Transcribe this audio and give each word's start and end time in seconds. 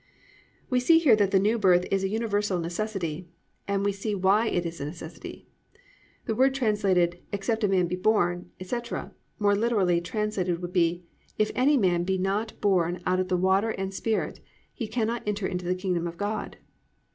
"+ 0.37 0.69
We 0.71 0.79
see 0.79 0.97
here 0.97 1.15
that 1.17 1.29
the 1.29 1.37
New 1.37 1.59
Birth 1.59 1.85
is 1.91 2.03
a 2.03 2.07
universal 2.09 2.57
necessity, 2.57 3.29
and 3.67 3.85
we 3.85 3.91
see 3.91 4.15
why 4.15 4.47
it 4.47 4.65
is 4.65 4.81
a 4.81 4.85
necessity. 4.85 5.47
The 6.25 6.33
words 6.33 6.57
translated, 6.57 7.19
"Except 7.31 7.63
a 7.63 7.67
man 7.67 7.85
be 7.85 7.95
born," 7.97 8.49
etc. 8.59 9.13
more 9.37 9.53
literally 9.55 10.01
translated 10.01 10.59
would 10.59 10.73
be, 10.73 11.03
"If 11.37 11.51
any 11.53 11.77
man 11.77 12.03
be 12.03 12.17
not 12.17 12.59
born 12.61 13.03
out 13.05 13.19
of 13.19 13.31
water 13.39 13.69
and 13.69 13.93
Spirit, 13.93 14.39
he 14.73 14.87
cannot 14.87 15.21
enter 15.27 15.45
into 15.45 15.65
the 15.65 15.75
kingdom 15.75 16.07
of 16.07 16.17
God." 16.17 16.57